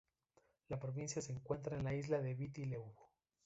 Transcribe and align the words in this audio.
La 0.69 0.79
provincia 0.79 1.21
se 1.21 1.31
encuentra 1.31 1.77
en 1.77 1.83
la 1.83 1.93
isla 1.93 2.19
de 2.23 2.33
Viti 2.33 2.65
Levu. 2.65 2.91